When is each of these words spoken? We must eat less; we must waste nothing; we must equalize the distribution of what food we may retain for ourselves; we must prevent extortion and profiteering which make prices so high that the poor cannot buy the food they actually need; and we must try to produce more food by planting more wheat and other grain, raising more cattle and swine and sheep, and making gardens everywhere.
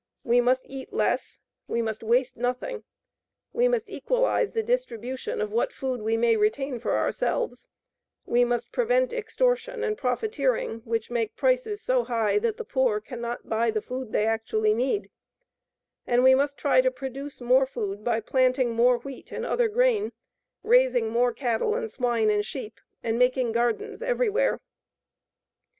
We 0.23 0.41
must 0.41 0.65
eat 0.67 0.91
less; 0.91 1.39
we 1.67 1.79
must 1.83 2.01
waste 2.01 2.35
nothing; 2.35 2.85
we 3.53 3.67
must 3.67 3.87
equalize 3.87 4.53
the 4.53 4.63
distribution 4.63 5.39
of 5.39 5.51
what 5.51 5.71
food 5.71 6.01
we 6.01 6.17
may 6.17 6.35
retain 6.37 6.79
for 6.79 6.97
ourselves; 6.97 7.67
we 8.25 8.43
must 8.43 8.71
prevent 8.71 9.13
extortion 9.13 9.83
and 9.83 9.95
profiteering 9.95 10.79
which 10.85 11.11
make 11.11 11.35
prices 11.35 11.83
so 11.83 12.03
high 12.03 12.39
that 12.39 12.57
the 12.57 12.63
poor 12.65 12.99
cannot 12.99 13.47
buy 13.47 13.69
the 13.69 13.79
food 13.79 14.11
they 14.11 14.25
actually 14.25 14.73
need; 14.73 15.11
and 16.07 16.23
we 16.23 16.33
must 16.33 16.57
try 16.57 16.81
to 16.81 16.89
produce 16.89 17.39
more 17.39 17.67
food 17.67 18.03
by 18.03 18.21
planting 18.21 18.71
more 18.73 18.97
wheat 18.97 19.31
and 19.31 19.45
other 19.45 19.67
grain, 19.67 20.13
raising 20.63 21.09
more 21.11 21.31
cattle 21.31 21.75
and 21.75 21.91
swine 21.91 22.31
and 22.31 22.43
sheep, 22.43 22.81
and 23.03 23.19
making 23.19 23.51
gardens 23.51 24.01
everywhere. 24.01 24.59